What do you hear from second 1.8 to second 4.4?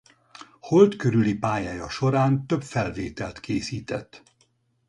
során több felvételt készített.